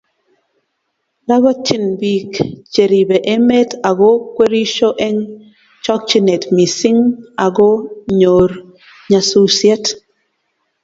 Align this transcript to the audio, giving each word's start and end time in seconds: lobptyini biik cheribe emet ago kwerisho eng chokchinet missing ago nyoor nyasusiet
lobptyini 1.27 1.89
biik 2.01 2.31
cheribe 2.73 3.17
emet 3.33 3.69
ago 3.89 4.11
kwerisho 4.35 4.89
eng 5.07 5.19
chokchinet 5.83 6.43
missing 6.57 7.01
ago 7.45 7.69
nyoor 8.19 8.51
nyasusiet 9.09 9.83